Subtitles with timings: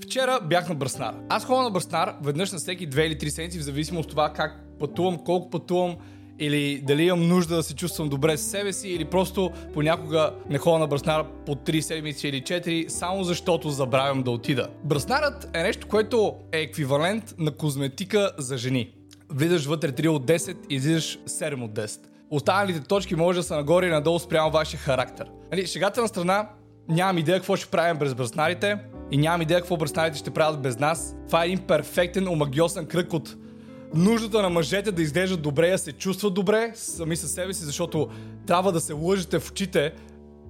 [0.00, 1.14] Вчера бях на Бръснар.
[1.28, 4.32] Аз ходя на Бръснар веднъж на всеки 2 или 3 седмици, в зависимост от това
[4.32, 5.96] как пътувам, колко пътувам
[6.38, 10.58] или дали имам нужда да се чувствам добре с себе си, или просто понякога не
[10.58, 14.68] ходя на Бръснар по 3 седмици или 4, само защото забравям да отида.
[14.84, 18.94] Бръснарът е нещо, което е еквивалент на козметика за жени.
[19.28, 22.00] Влизаш вътре 3 от 10, излизаш 7 от 10.
[22.30, 25.26] Останалите точки може да са нагоре и надолу спрямо вашия характер.
[25.50, 26.48] Нали, шегата на страна,
[26.88, 28.78] нямам идея какво ще правим през бръснарите
[29.12, 31.16] и нямам идея какво бръснарите ще правят без нас.
[31.26, 33.36] Това е един перфектен, омагиосен кръг от
[33.94, 38.08] нуждата на мъжете да изглеждат добре, да се чувстват добре сами със себе си, защото
[38.46, 39.92] трябва да се лъжете в очите,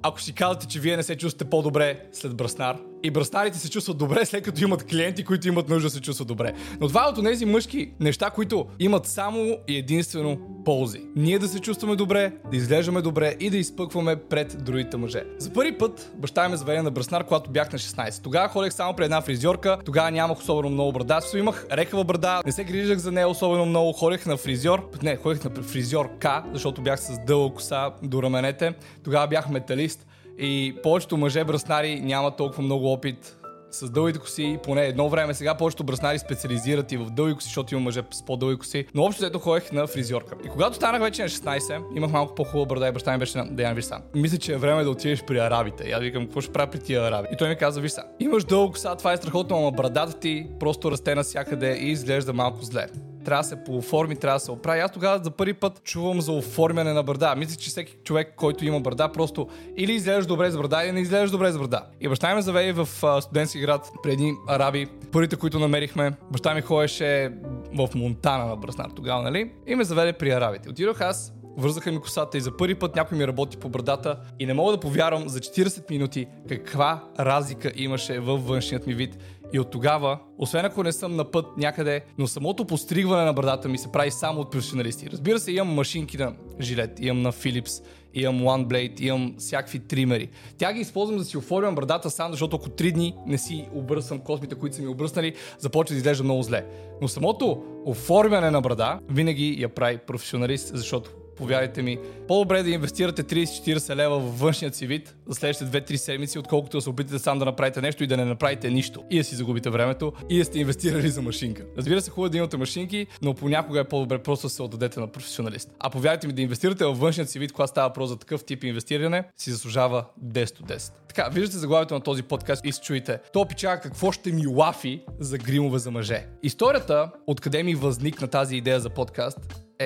[0.03, 2.92] ако си казвате, че вие не се чувствате по-добре след бръснар.
[3.03, 6.29] И бръснарите се чувстват добре, след като имат клиенти, които имат нужда да се чувстват
[6.29, 6.53] добре.
[6.81, 11.01] Но това е от тези мъжки неща, които имат само и единствено ползи.
[11.17, 15.25] Ние да се чувстваме добре, да изглеждаме добре и да изпъкваме пред другите мъже.
[15.39, 18.23] За първи път баща ми заведе на бръснар, когато бях на 16.
[18.23, 21.19] Тогава ходех само при една фризьорка, тогава нямах особено много брада.
[21.21, 24.91] Също имах рекава брада, не се грижах за нея особено много, ходех на фризьор.
[25.03, 28.75] Не, ходех на фризьор К, защото бях с дълга коса до раменете.
[29.05, 30.07] Тогава бях металист.
[30.39, 33.39] И повечето мъже бръснари нямат толкова много опит
[33.75, 35.35] с дългите коси, поне едно време.
[35.35, 38.87] Сега повечето бръснари специализират и в дълги коси, защото има мъже с по-дълги коси.
[38.95, 40.35] Но общо взето ходех на фризьорка.
[40.45, 43.47] И когато станах вече на 16, имах малко по-хубава брада и баща ми беше на
[43.47, 44.03] Деян виж сам.
[44.15, 45.85] Мисля, че е време да отидеш при арабите.
[45.85, 47.29] И аз викам, какво ще правя при тия араби?
[47.33, 50.91] И той ми каза, виж имаш дълго коса, това е страхотно, но брадата ти просто
[50.91, 52.87] расте навсякъде и изглежда малко зле
[53.25, 54.81] трябва да се пооформи, трябва да се оправи.
[54.81, 57.35] Аз тогава за първи път чувам за оформяне на брада.
[57.37, 61.01] Мисля, че всеки човек, който има брада, просто или изглеждаш добре с брада, или не
[61.01, 61.83] изглеждаш добре с брада.
[62.01, 62.89] И баща ми заведе в
[63.21, 64.87] студентски град преди араби.
[65.13, 67.33] Първите, които намерихме, баща ми ходеше
[67.75, 69.51] в Монтана на Бръснар тогава, нали?
[69.67, 70.71] И ме заведе при арабите.
[70.71, 74.47] Отидох аз, Вързаха ми косата и за първи път някой ми работи по брадата и
[74.47, 79.19] не мога да повярвам за 40 минути каква разлика имаше във външният ми вид
[79.53, 83.69] и от тогава, освен ако не съм на път някъде, но самото постригване на брадата
[83.69, 85.11] ми се прави само от професионалисти.
[85.11, 90.29] Разбира се, имам машинки на жилет, имам на Philips, имам OneBlade, имам всякакви тримери.
[90.59, 94.19] Тя ги използвам да си оформям брадата сам, защото ако три дни не си обръсвам
[94.19, 96.67] космите, които са ми обръснали, започва да изглежда много зле.
[97.03, 101.11] Но самото оформяне на брада винаги я прави професионалист, защото
[101.43, 101.99] повярвайте ми,
[102.29, 106.77] по-добре е да инвестирате 30-40 лева в външният си вид за следващите 2-3 седмици, отколкото
[106.77, 109.03] да се опитате сам да направите нещо и да не направите нищо.
[109.11, 111.65] И да си загубите времето, и да сте инвестирали за машинка.
[111.77, 115.01] Разбира се, хубаво е да имате машинки, но понякога е по-добре просто да се отдадете
[115.01, 115.71] на професионалист.
[115.79, 118.65] А повярвайте ми, да инвестирате в външният си вид, когато става въпрос за такъв тип
[118.65, 120.93] инвестиране, си заслужава 10 от 10.
[121.09, 123.19] Така, виждате заглавието на този подкаст и се чуете.
[123.33, 126.27] То пичага какво ще ми лафи за гримове за мъже.
[126.43, 129.39] Историята, откъде ми възникна тази идея за подкаст,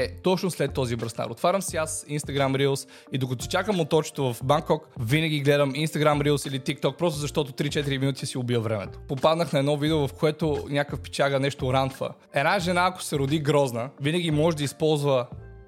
[0.02, 1.30] е точно след този бръснар.
[1.30, 6.48] Отварям си аз Instagram Reels и докато чакам моторчето в Банкок, винаги гледам Instagram Reels
[6.48, 8.98] или TikTok, просто защото 3-4 минути си убия времето.
[9.08, 12.08] Попаднах на едно видео, в което някакъв пичага нещо ранфа.
[12.34, 15.26] Една жена, ако се роди грозна, винаги може да използва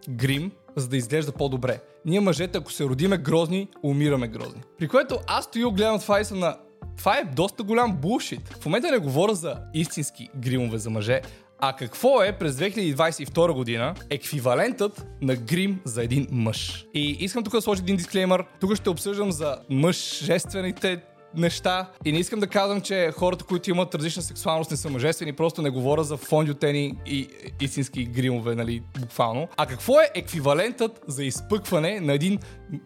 [0.08, 1.80] грим, за да изглежда по-добре.
[2.04, 4.60] Ние мъжете, ако се родиме грозни, умираме грозни.
[4.78, 6.56] При което аз стоя гледам това и съм на
[6.96, 8.48] това е доста голям булшит.
[8.60, 11.20] В момента не говоря за истински гримове за мъже,
[11.60, 16.86] а какво е през 2022 година еквивалентът на грим за един мъж?
[16.94, 18.44] И искам тук да сложа един дисклеймър.
[18.60, 21.02] Тук ще обсъждам за мъжествените
[21.34, 21.90] неща.
[22.04, 25.32] И не искам да казвам, че хората, които имат различна сексуалност, не са мъжествени.
[25.32, 27.28] Просто не говоря за фондютени и
[27.60, 29.48] истински гримове, нали, буквално.
[29.56, 32.38] А какво е еквивалентът за изпъкване на един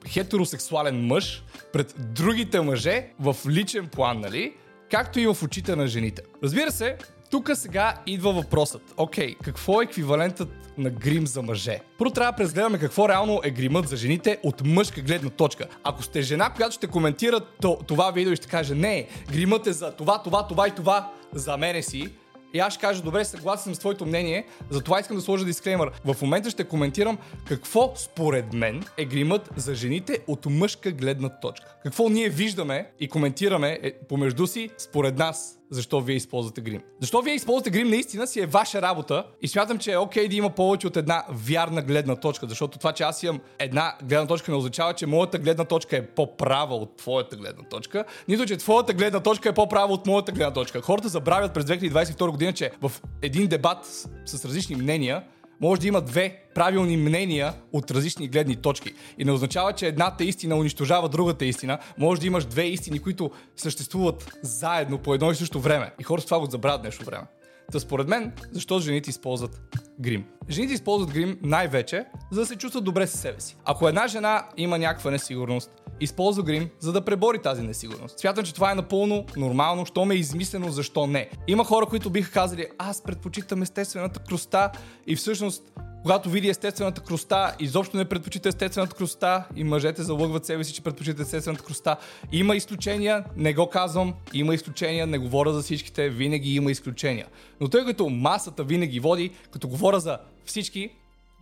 [0.08, 4.54] хетеросексуален мъж пред другите мъже в личен план, нали?
[4.90, 6.22] Както и в очите на жените.
[6.42, 6.96] Разбира се,
[7.32, 8.94] тук сега идва въпросът.
[8.96, 10.48] Окей, okay, какво е еквивалентът
[10.78, 11.80] на грим за мъже?
[11.98, 15.66] Първо трябва да презгледаме какво реално е гримът за жените от мъжка гледна точка.
[15.84, 17.40] Ако сте жена, която ще коментира
[17.86, 21.56] това видео и ще каже не, гримът е за това, това, това и това, за
[21.56, 22.10] мене си,
[22.54, 25.90] и аз ще кажа, добре, съгласен съм с твоето мнение, затова искам да сложа дисклеймър.
[26.04, 31.76] В момента ще коментирам какво според мен е гримът за жените от мъжка гледна точка.
[31.82, 36.80] Какво ние виждаме и коментираме е, помежду си според нас защо вие използвате грим.
[37.00, 40.28] Защо вие използвате грим наистина си е ваша работа и смятам, че е окей okay
[40.28, 44.26] да има повече от една вярна гледна точка, защото това, че аз имам една гледна
[44.26, 48.56] точка не означава, че моята гледна точка е по-права от твоята гледна точка, нито че
[48.56, 50.80] твоята гледна точка е по-права от моята гледна точка.
[50.80, 52.92] Хората забравят през 2022 година, че в
[53.22, 53.84] един дебат
[54.24, 55.24] с, различни мнения
[55.62, 58.94] може да има две правилни мнения от различни гледни точки.
[59.18, 61.78] И не означава, че едната истина унищожава другата истина.
[61.98, 65.92] Може да имаш две истини, които съществуват заедно по едно и също време.
[66.00, 67.24] И хората това го забравят нещо време.
[67.72, 69.60] Та според мен, защо жените използват
[70.00, 70.24] грим.
[70.50, 73.56] Жените използват грим най-вече, за да се чувстват добре със себе си.
[73.64, 75.70] Ако една жена има някаква несигурност,
[76.00, 78.18] използва грим, за да пребори тази несигурност.
[78.18, 81.30] Смятам, че това е напълно нормално, що ме е измислено, защо не.
[81.48, 84.70] Има хора, които биха казали, аз предпочитам естествената кроста
[85.06, 85.71] и всъщност
[86.02, 90.82] когато види естествената кроста, изобщо не предпочита естествената кроста и мъжете залъгват себе си, че
[90.82, 91.96] предпочитат естествената кроста.
[92.32, 97.26] Има изключения, не го казвам, има изключения, не говоря за всичките, винаги има изключения.
[97.60, 100.90] Но тъй като масата винаги води, като говоря за всички,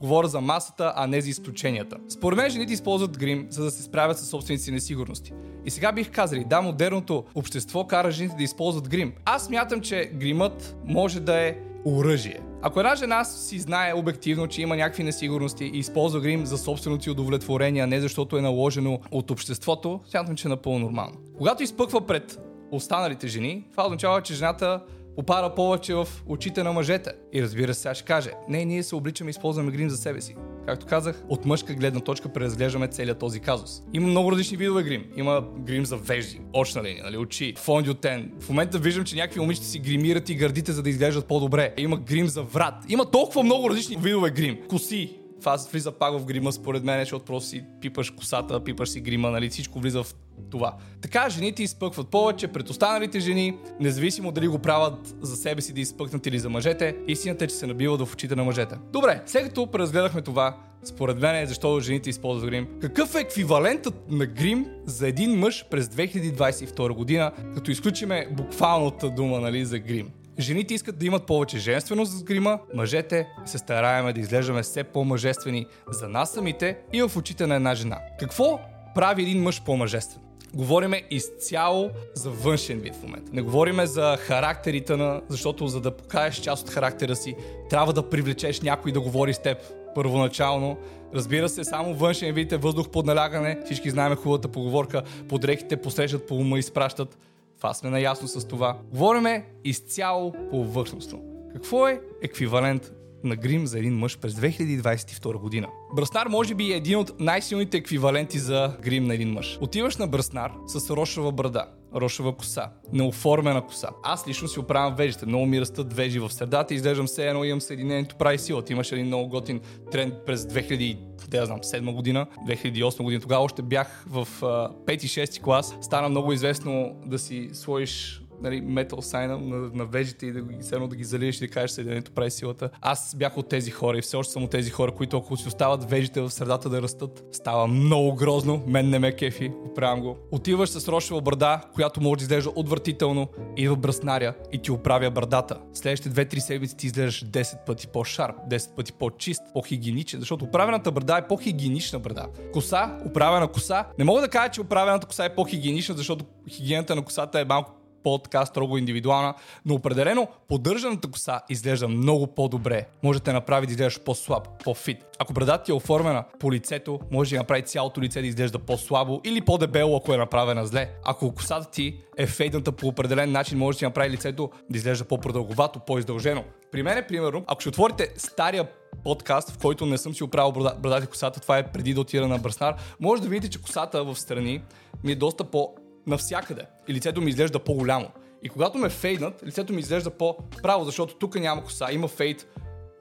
[0.00, 1.96] Говоря за масата, а не за изключенията.
[2.08, 5.32] Според мен жените използват грим, за да се справят с собствените си несигурности.
[5.64, 9.12] И сега бих казали, да, модерното общество кара жените да използват грим.
[9.24, 12.40] Аз мятам, че гримът може да е оръжие.
[12.62, 17.02] Ако една жена си знае обективно, че има някакви несигурности и използва грим за собственото
[17.02, 21.16] си удовлетворение, а не защото е наложено от обществото, смятам, че е напълно нормално.
[21.38, 22.40] Когато изпъква пред
[22.70, 24.80] останалите жени, това означава, че жената
[25.16, 27.12] попара повече в очите на мъжете.
[27.32, 30.20] И разбира се, сега ще каже, не, ние се обличаме и използваме грим за себе
[30.20, 30.36] си.
[30.66, 33.82] Както казах, от мъжка гледна точка преразглеждаме целият този казус.
[33.92, 35.04] Има много различни видове грим.
[35.16, 38.32] Има грим за вежди, очна линия, нали, очи, фондиотен.
[38.40, 41.74] В момента виждам, че някакви момичета си гримират и гърдите, за да изглеждат по-добре.
[41.78, 42.74] Има грим за врат.
[42.88, 44.58] Има толкова много различни видове грим.
[44.68, 49.00] Коси, това влиза пак в грима, според мен, защото просто си пипаш косата, пипаш си
[49.00, 50.14] грима, нали, всичко влиза в
[50.50, 50.74] това.
[51.00, 55.80] Така жените изпъкват повече пред останалите жени, независимо дали го правят за себе си да
[55.80, 58.74] изпъкнат или за мъжете, истината е, че се набиват в очите на мъжете.
[58.92, 62.68] Добре, след като преразгледахме това, според мен е защо жените използват грим.
[62.80, 69.40] Какъв е еквивалентът на грим за един мъж през 2022 година, като изключиме буквалната дума
[69.40, 70.10] нали, за грим?
[70.40, 75.66] Жените искат да имат повече женственост с грима, мъжете се стараеме да изглеждаме все по-мъжествени
[75.90, 77.98] за нас самите и в очите на една жена.
[78.20, 78.60] Какво
[78.94, 80.22] прави един мъж по-мъжествен?
[80.54, 83.30] Говориме изцяло за външен вид в момента.
[83.34, 87.36] Не говориме за характерите на, защото за да покажеш част от характера си,
[87.70, 89.58] трябва да привлечеш някой да говори с теб
[89.94, 90.78] първоначално.
[91.14, 93.58] Разбира се, само външен вид е въздух под налягане.
[93.64, 95.02] Всички знаем хубавата поговорка.
[95.28, 97.18] Подрехите посрещат по ума и спращат.
[97.60, 98.78] Това сме наясно с това.
[98.90, 101.22] Говориме изцяло повърхностно.
[101.52, 102.92] Какво е еквивалент
[103.24, 105.68] на грим за един мъж през 2022 година.
[105.96, 109.58] Бръснар може би е един от най-силните еквиваленти за грим на един мъж.
[109.60, 113.88] Отиваш на бръснар с рошова брада, рошова коса, неоформена коса.
[114.02, 115.26] Аз лично си оправям вежите.
[115.26, 118.72] Много ми растат вежи в средата изглеждам все едно имам Съединението прави силата.
[118.72, 119.60] Имаше един много готин
[119.90, 120.98] тренд през 2000
[121.28, 123.20] да знам, 7 година, 2008 година.
[123.20, 125.76] Тогава още бях в 5-6 клас.
[125.80, 130.56] Стана много известно да си сложиш нали, метал сайна на, на вежите и да ги,
[130.72, 132.70] едно да ги залиеш и да кажеш Съединението прави силата.
[132.80, 135.48] Аз бях от тези хора и все още съм от тези хора, които ако си
[135.48, 138.62] остават вежите в средата да растат, става много грозно.
[138.66, 140.16] Мен не ме кефи, оправям го.
[140.30, 145.10] Отиваш с рошева брада, която може да изглежда отвратително, и в браснаря и ти оправя
[145.10, 145.58] брадата.
[145.72, 151.18] Следващите 2-3 седмици ти изглеждаш 10 пъти по-шарп, 10 пъти по-чист, по-хигиеничен, защото оправената брада
[151.18, 152.26] е по-хигиенична брада.
[152.52, 153.84] Коса, оправена коса.
[153.98, 157.79] Не мога да кажа, че оправената коса е по-хигиенична, защото хигиената на косата е малко
[158.02, 159.34] по-така строго индивидуална,
[159.66, 162.86] но определено поддържаната коса изглежда много по-добре.
[163.02, 164.98] Може да направи да изглеждаш по-слаб, по-фит.
[165.18, 169.20] Ако брадата ти е оформена по лицето, може да направи цялото лице да изглежда по-слабо
[169.24, 170.90] или по-дебело, ако е направена зле.
[171.04, 175.80] Ако косата ти е фейдната по определен начин, може да направи лицето да изглежда по-продълговато,
[175.80, 176.44] по-издължено.
[176.72, 178.68] При мен, примерно, ако ще отворите стария
[179.04, 182.28] подкаст, в който не съм си оправил брадата и косата, това е преди да отида
[182.28, 184.62] на Бръснар, може да видите, че косата в страни
[185.04, 185.74] ми е доста по
[186.06, 186.66] навсякъде.
[186.88, 188.06] И лицето ми изглежда по-голямо.
[188.42, 192.46] И когато ме фейднат, лицето ми изглежда по-право, защото тук няма коса, има фейд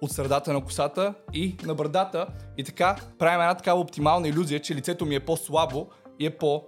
[0.02, 2.28] от средата на косата и на брадата.
[2.58, 5.88] И така правим една такава оптимална иллюзия, че лицето ми е по-слабо
[6.20, 6.64] и е по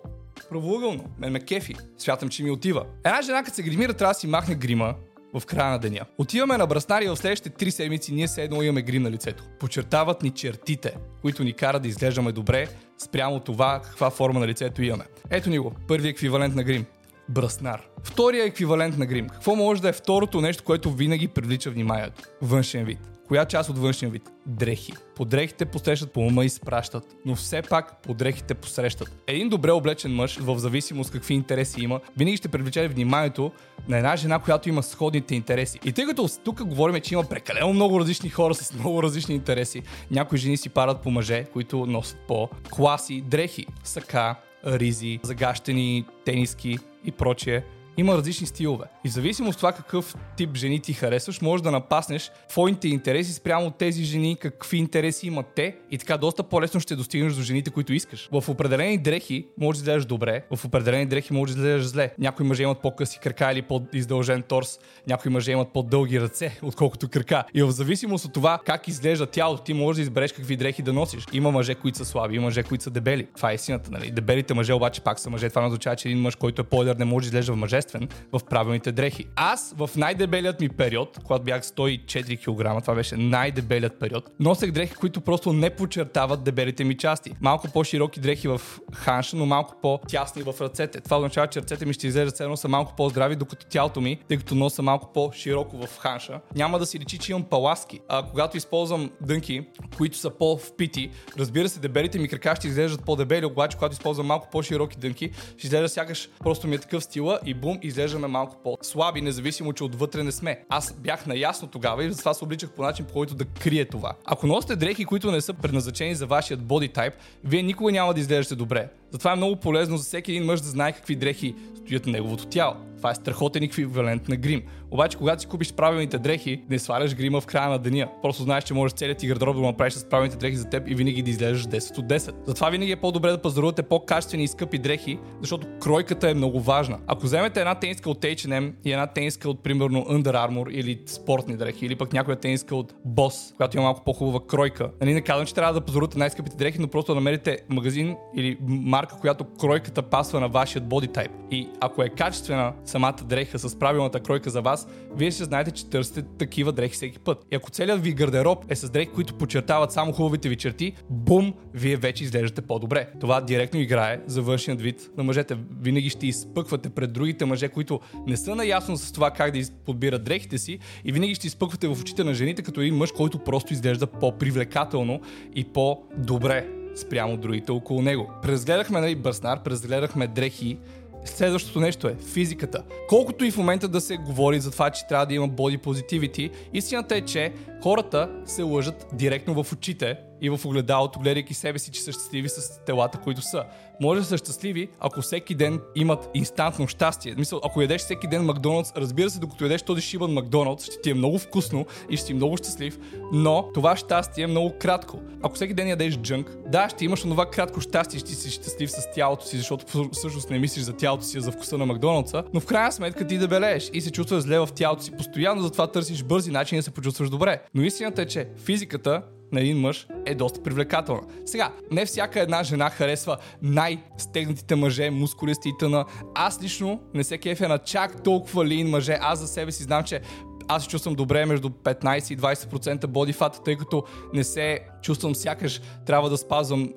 [0.49, 1.05] правоъгълно.
[1.19, 1.75] Мен ме кефи.
[1.97, 2.85] Смятам, че ми отива.
[3.05, 4.95] Една жена, като се гримира, трябва да си махне грима,
[5.39, 6.01] в края на деня.
[6.17, 9.43] Отиваме на Браснар и в следващите три седмици ние все едно имаме грим на лицето.
[9.59, 14.83] Почертават ни чертите, които ни карат да изглеждаме добре спрямо това каква форма на лицето
[14.83, 15.05] имаме.
[15.29, 16.85] Ето ни го, първи еквивалент на грим.
[17.29, 17.81] Браснар.
[18.03, 19.29] Втория еквивалент на грим.
[19.29, 22.21] Какво може да е второто нещо, което винаги привлича вниманието?
[22.41, 22.99] Външен вид.
[23.31, 24.31] Коя част от външния вид?
[24.45, 24.93] Дрехи.
[25.15, 29.23] По дрехите посрещат, по ума изпращат, но все пак по дрехите посрещат.
[29.27, 33.51] Един добре облечен мъж, в зависимост какви интереси има, винаги ще привлече вниманието
[33.87, 35.79] на една жена, която има сходните интереси.
[35.85, 39.81] И тъй като тук говорим, че има прекалено много различни хора с много различни интереси,
[40.11, 44.35] някои жени си парат по мъже, които носят по класи, дрехи, сака,
[44.65, 47.63] ризи, загащени тениски и прочие
[47.97, 48.85] има различни стилове.
[49.05, 53.33] И в зависимост от това какъв тип жени ти харесваш, можеш да напаснеш твоите интереси
[53.33, 57.41] спрямо от тези жени, какви интереси имат те и така доста по-лесно ще достигнеш до
[57.41, 58.29] жените, които искаш.
[58.31, 62.11] В определени дрехи може да изглеждаш добре, в определени дрехи може да изглеждаш зле.
[62.19, 67.43] Някои мъже имат по-къси крака или по-издължен торс, някои мъже имат по-дълги ръце, отколкото крака.
[67.53, 70.93] И в зависимост от това как изглежда тялото, ти можеш да избереш какви дрехи да
[70.93, 71.25] носиш.
[71.33, 73.27] Има мъже, които са слаби, има мъже, които са дебели.
[73.35, 74.11] Това е истината, нали?
[74.11, 75.49] Дебелите мъже обаче пак са мъже.
[75.49, 78.91] Това означава, че един мъж, който е по не може да изглежда мъжествен в правилните
[78.91, 79.25] дрехи.
[79.35, 82.37] Аз в най-дебелият ми период, когато бях 104
[82.77, 87.33] кг, това беше най-дебелият период, носех дрехи, които просто не подчертават дебелите ми части.
[87.41, 88.61] Малко по-широки дрехи в
[88.93, 91.01] ханша, но малко по-тясни в ръцете.
[91.01, 94.37] Това означава, че ръцете ми ще изглеждат едно са малко по-здрави, докато тялото ми, тъй
[94.37, 97.99] като носа малко по-широко в ханша, няма да си личи, че имам паласки.
[98.07, 103.45] А когато използвам дънки, които са по-впити, разбира се, дебелите ми крака ще изглеждат по-дебели,
[103.45, 107.53] обаче когато използвам малко по-широки дънки, ще изглежда сякаш просто ми е такъв стила и
[107.53, 110.63] бум, изглеждаме малко по-слаби, независимо, че отвътре не сме.
[110.69, 114.13] Аз бях наясно тогава и затова се обличах по начин, по който да крие това.
[114.25, 117.13] Ако носите дрехи, които не са предназначени за вашият body type,
[117.43, 118.89] вие никога няма да изглеждате добре.
[119.11, 122.45] Затова е много полезно за всеки един мъж да знае какви дрехи стоят на неговото
[122.45, 122.75] тяло.
[122.97, 124.61] Това е страхотен еквивалент на грим.
[124.91, 128.07] Обаче, когато си купиш правилните дрехи, не сваляш грима в края на деня.
[128.21, 130.95] Просто знаеш, че можеш целият ти гардероб да направиш с правилните дрехи за теб и
[130.95, 132.33] винаги да излезеш 10 от 10.
[132.45, 136.99] Затова винаги е по-добре да пазарувате по-качествени и скъпи дрехи, защото кройката е много важна.
[137.07, 141.57] Ако вземете една тениска от H&M и една тениска от примерно Under Armour или спортни
[141.57, 145.45] дрехи, или пък някоя тениска от Boss, която има малко по-хубава кройка, нали не казвам,
[145.45, 150.01] че трябва да пазарувате най-скъпите дрехи, но просто да намерите магазин или марка, която кройката
[150.01, 151.31] пасва на вашия body type.
[151.51, 155.89] И ако е качествена самата дреха с правилната кройка за вас, вие ще знаете, че
[155.89, 157.45] търсите такива дрехи всеки път.
[157.51, 161.53] И ако целият ви гардероб е с дрехи, които подчертават само хубавите ви черти, бум,
[161.73, 163.09] вие вече изглеждате по-добре.
[163.19, 165.57] Това директно играе за външният вид на мъжете.
[165.81, 170.23] Винаги ще изпъквате пред другите мъже, които не са наясно с това как да подбират
[170.23, 173.73] дрехите си и винаги ще изпъквате в очите на жените като един мъж, който просто
[173.73, 175.21] изглежда по-привлекателно
[175.55, 178.31] и по-добре спрямо другите около него.
[178.41, 180.77] Презгледахме нали, Бърснар, презгледахме дрехи,
[181.25, 182.83] Следващото нещо е физиката.
[183.09, 186.51] Колкото и в момента да се говори за това, че трябва да има body positivity,
[186.73, 191.91] истината е, че хората се лъжат директно в очите и в огледалото, гледайки себе си,
[191.91, 193.63] че са щастливи с телата, които са.
[194.01, 197.35] Може да са щастливи, ако всеки ден имат инстантно щастие.
[197.37, 201.09] Мисъл, ако ядеш всеки ден Макдоналдс, разбира се, докато ядеш този шибан Макдоналдс, ще ти
[201.09, 202.99] е много вкусно и ще си много щастлив,
[203.31, 205.19] но това щастие е много кратко.
[205.43, 209.07] Ако всеки ден ядеш джънк, да, ще имаш онова кратко щастие, ще си щастлив с
[209.15, 212.59] тялото си, защото всъщност не мислиш за тялото си, а за вкуса на Макдоналдса, но
[212.59, 216.23] в крайна сметка ти дебелееш и се чувстваш зле в тялото си постоянно, затова търсиш
[216.23, 217.61] бързи начини да се почувстваш добре.
[217.75, 221.21] Но истината е, че физиката на един мъж е доста привлекателна.
[221.45, 226.05] Сега, не всяка една жена харесва най-стегнатите мъже, мускулисти и тъна.
[226.35, 229.17] Аз лично не се кефя на чак толкова лин мъже.
[229.21, 230.21] Аз за себе си знам, че
[230.67, 235.35] аз се чувствам добре между 15 и 20% body fat, тъй като не се чувствам
[235.35, 236.93] сякаш трябва да спазвам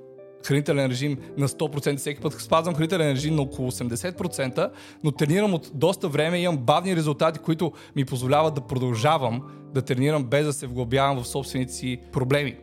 [0.47, 4.71] хранителен режим на 100%, всеки път спазвам хранителен режим на около 80%,
[5.05, 9.43] но тренирам от доста време и имам бавни резултати, които ми позволяват да продължавам
[9.75, 12.57] да тренирам без да се вглобявам в собствените си проблеми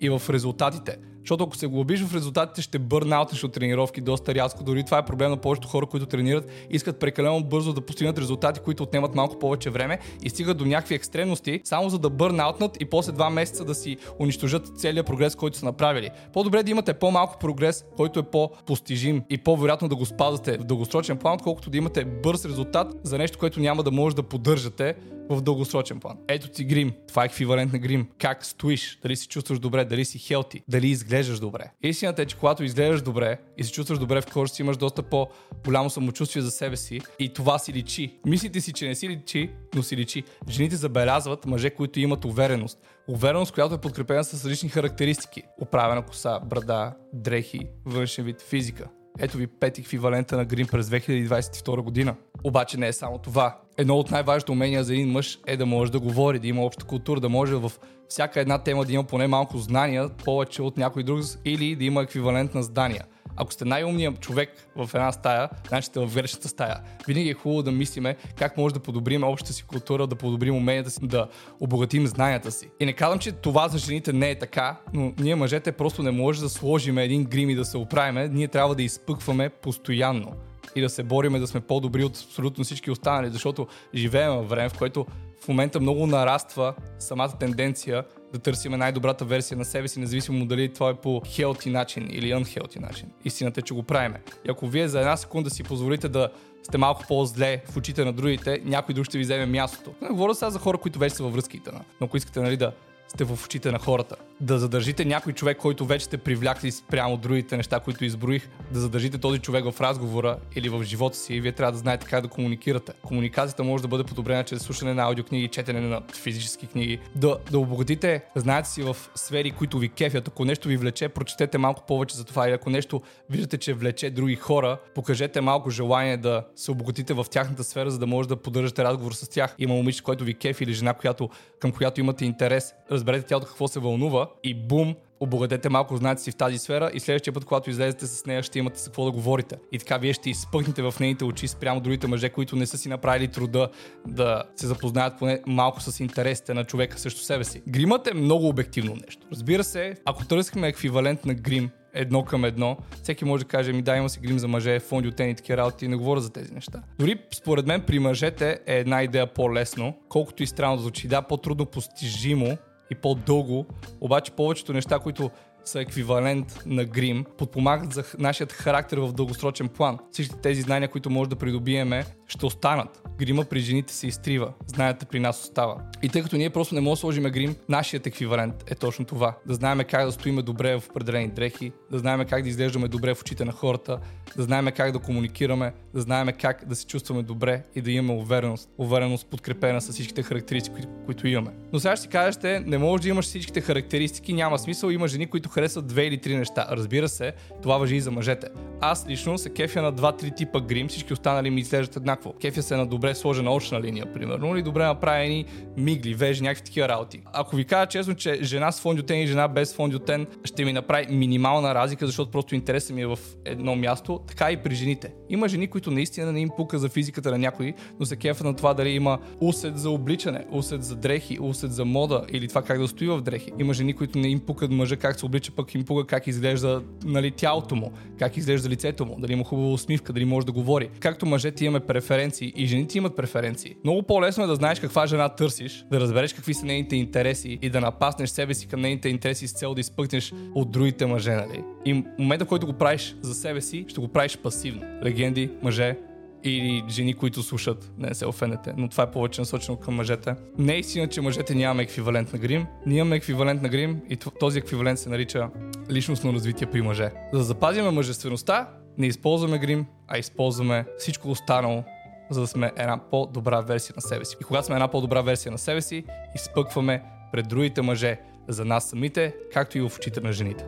[0.00, 0.96] и в резултатите.
[1.22, 4.64] Защото ако се глобиш в резултатите, ще бърнаутиш от тренировки доста рязко.
[4.64, 8.60] Дори това е проблем на повечето хора, които тренират, искат прекалено бързо да постигнат резултати,
[8.60, 12.84] които отнемат малко повече време и стигат до някакви екстремности, само за да бърнаутнат и
[12.84, 16.10] после два месеца да си унищожат целият прогрес, който са направили.
[16.32, 21.16] По-добре да имате по-малко прогрес, който е по-постижим и по-вероятно да го спазвате в дългосрочен
[21.18, 24.94] план, отколкото да имате бърз резултат за нещо, което няма да може да поддържате
[25.36, 26.18] в дългосрочен план.
[26.28, 26.92] Ето ти грим.
[27.08, 28.08] Това е еквивалент на грим.
[28.18, 28.98] Как стоиш?
[29.02, 29.84] Дали си чувстваш добре?
[29.84, 30.62] Дали си хелти?
[30.68, 31.64] Дали изглеждаш добре?
[31.82, 35.02] Истината е, че когато изглеждаш добре и се чувстваш добре в кожата си, имаш доста
[35.02, 38.18] по-голямо самочувствие за себе си и това си личи.
[38.26, 40.24] Мислите си, че не си личи, но си личи.
[40.48, 42.78] Жените забелязват мъже, които имат увереност.
[43.08, 45.42] Увереност, която е подкрепена с различни характеристики.
[45.60, 48.88] Оправена коса, брада, дрехи, външен вид, физика.
[49.18, 52.14] Ето ви пет еквивалента на грим през 2022 година.
[52.44, 53.60] Обаче не е само това.
[53.78, 56.84] Едно от най-важните умения за един мъж е да може да говори, да има обща
[56.84, 57.72] култура, да може в
[58.08, 62.02] всяка една тема да има поне малко знания, повече от някой друг, или да има
[62.02, 63.04] еквивалент на здания.
[63.36, 66.80] Ако сте най-умният човек в една стая, значи сте в грешната стая.
[67.06, 70.90] Винаги е хубаво да мислиме как може да подобрим общата си култура, да подобрим уменията
[70.90, 71.28] си, да
[71.60, 72.70] обогатим знанията си.
[72.80, 76.10] И не казвам, че това за жените не е така, но ние мъжете просто не
[76.10, 78.28] може да сложим един грим и да се оправиме.
[78.28, 80.32] Ние трябва да изпъкваме постоянно
[80.74, 84.68] и да се бориме да сме по-добри от абсолютно всички останали, защото живеем във време,
[84.68, 85.06] в което
[85.44, 90.72] в момента много нараства самата тенденция да търсим най-добрата версия на себе си, независимо дали
[90.72, 93.08] това е по healthy начин или unhealthy начин.
[93.24, 94.20] Истината е, че го правиме.
[94.46, 96.28] И ако вие за една секунда си позволите да
[96.62, 99.94] сте малко по-зле в очите на другите, някой друг ще ви вземе мястото.
[100.02, 102.72] Не говоря сега за хора, които вече са във връзките, но ако искате нали, да
[103.14, 104.16] сте в очите на хората.
[104.40, 109.18] Да задържите някой човек, който вече сте привлякли спрямо другите неща, които изброих, да задържите
[109.18, 112.28] този човек в разговора или в живота си и вие трябва да знаете как да
[112.28, 112.92] комуникирате.
[113.02, 116.98] Комуникацията може да бъде подобрена чрез слушане на аудиокниги, четене на физически книги.
[117.14, 120.28] Да, да обогатите знаете си в сфери, които ви кефят.
[120.28, 122.46] Ако нещо ви влече, прочетете малко повече за това.
[122.46, 127.26] Или ако нещо виждате, че влече други хора, покажете малко желание да се обогатите в
[127.30, 129.54] тяхната сфера, за да може да поддържате разговор с тях.
[129.58, 133.68] Има момиче, който ви кефи или жена, която, към която имате интерес разберете тялото какво
[133.68, 137.70] се вълнува и бум, обогатете малко знаете си в тази сфера и следващия път, когато
[137.70, 139.56] излезете с нея, ще имате с какво да говорите.
[139.72, 142.88] И така вие ще изпъкнете в нейните очи спрямо другите мъже, които не са си
[142.88, 143.68] направили труда
[144.06, 147.62] да се запознаят поне малко с интересите на човека срещу себе си.
[147.68, 149.26] Гримът е много обективно нещо.
[149.32, 152.76] Разбира се, ако търсихме еквивалент на грим едно към едно.
[153.02, 155.88] Всеки може да каже, ми да, има си грим за мъже, фондиотен и такива работи,
[155.88, 156.82] не говоря за тези неща.
[156.98, 161.08] Дори според мен при мъжете е една идея по-лесно, колкото и странно звучи.
[161.08, 162.58] Да, по-трудно постижимо,
[162.92, 163.66] и по-дълго,
[164.00, 165.30] обаче повечето неща, които
[165.64, 169.98] са еквивалент на грим, подпомагат за нашият характер в дългосрочен план.
[170.12, 173.02] Всички тези знания, които може да придобиеме, ще останат.
[173.18, 174.52] Грима при жените се изтрива.
[174.66, 175.76] Знаете, при нас остава.
[176.02, 179.36] И тъй като ние просто не можем да сложим грим, нашият еквивалент е точно това.
[179.46, 183.14] Да знаем как да стоиме добре в определени дрехи, да знаем как да изглеждаме добре
[183.14, 183.98] в очите на хората,
[184.36, 188.20] да знаем как да комуникираме, да знаем как да се чувстваме добре и да имаме
[188.20, 188.70] увереност.
[188.78, 191.50] Увереност подкрепена с всичките характеристики, които, имаме.
[191.72, 194.90] Но сега ще си кажете, не можеш да имаш всичките характеристики, няма смисъл.
[194.90, 196.66] Има жени, които харесват две или три неща.
[196.70, 198.46] Разбира се, това въжи и за мъжете.
[198.80, 202.40] Аз лично се кефя на два-три типа грим, всички останали ми изглеждат еднакво.
[202.40, 205.44] Кефя се на добре сложена очна линия, примерно, или добре направени
[205.76, 207.20] мигли, вежи, някакви такива работи.
[207.32, 211.06] Ако ви кажа честно, че жена с фондиотен и жена без фондиотен ще ми направи
[211.10, 215.12] минимална разлика, защото просто интересът ми е в едно място, така и при жените.
[215.28, 218.56] Има жени, които наистина не им пука за физиката на някой, но се кефа на
[218.56, 222.78] това дали има усет за обличане, усет за дрехи, усет за мода или това как
[222.78, 223.52] да стои в дрехи.
[223.58, 226.82] Има жени, които не им пукат мъжа как се облича, пък им пука как изглежда
[227.04, 230.88] нали, тялото му, как изглежда лицето му, дали има хубава усмивка, дали може да говори.
[231.00, 231.80] Както мъжете имаме
[232.12, 233.76] преференции и жените имат преференции.
[233.84, 237.70] Много по-лесно е да знаеш каква жена търсиш, да разбереш какви са нейните интереси и
[237.70, 241.64] да напаснеш себе си към нейните интереси с цел да изпъкнеш от другите мъже, нали?
[241.84, 244.82] И момента, който го правиш за себе си, ще го правиш пасивно.
[245.04, 245.96] Легенди, мъже,
[246.44, 250.34] или жени, които слушат, не се офенете, но това е повече насочено към мъжете.
[250.58, 252.66] Не е истина, че мъжете нямаме еквивалент на грим.
[252.86, 255.48] Ние имаме еквивалент на грим и този еквивалент се нарича
[255.90, 257.10] личностно развитие при мъже.
[257.32, 261.84] За да запазиме мъжествеността, не използваме грим, а използваме всичко останало,
[262.32, 264.36] за да сме една по-добра версия на себе си.
[264.40, 268.84] И когато сме една по-добра версия на себе си, изпъкваме пред другите мъже за нас
[268.84, 270.66] самите, както и в очите на жените.